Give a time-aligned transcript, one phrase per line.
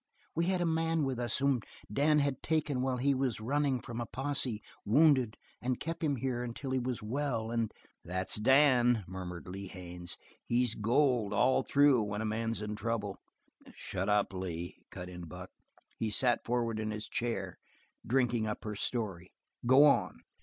[0.33, 1.61] We had a man with us whom
[1.93, 6.43] Dan had taken while he was running from a posse, wounded, and kept him here
[6.43, 7.71] until he was well, and"
[8.03, 10.17] "That's Dan," murmured Lee Haines.
[10.43, 13.19] "He's gold all through when a man's in trouble."
[13.75, 15.51] "Shut up, Lee," cut in Buck.
[15.99, 17.59] He sat forward in his chair,
[18.03, 19.31] drinking up her story.
[19.67, 20.21] "Go on."